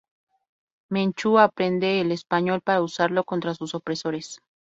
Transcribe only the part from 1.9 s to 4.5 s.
el español para usarlo contra sus opresores.